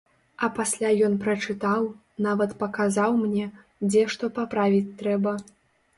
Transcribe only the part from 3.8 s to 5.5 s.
дзе што паправіць трэба.